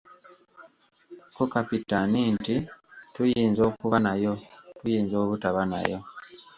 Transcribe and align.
Ko 1.35 1.43
Kapitaani 1.53 2.21
nti 2.35 2.55
tuyinza 3.13 3.61
okuba 3.69 3.97
nayo, 4.05 4.33
tuyinza 4.77 5.15
obutaba 5.23 5.61
nayo. 5.71 5.99